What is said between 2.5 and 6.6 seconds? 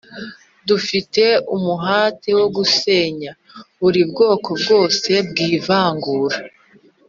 gusenya buri bwoko bwose bwivangura